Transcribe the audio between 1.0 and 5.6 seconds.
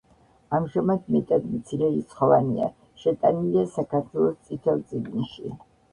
მეტად მცირერიცხოვანია, შეტანილია საქართველოს „წითელ წიგნში“.